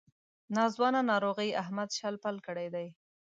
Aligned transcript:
ناځوانه 0.55 1.01
ناروغۍ 1.11 1.49
احمد 1.61 1.89
شل 1.97 2.15
پل 2.23 2.35
کړی 2.47 2.67
دی. 2.75 2.87